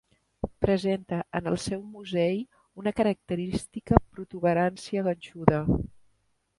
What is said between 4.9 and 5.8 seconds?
ganxuda.